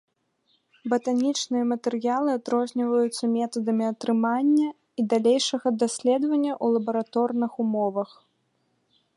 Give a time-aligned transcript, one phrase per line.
[0.91, 8.09] Батанічныя матэрыялы адрозніваюцца метадамі атрымання і далейшага даследавання ў лабараторных умовах.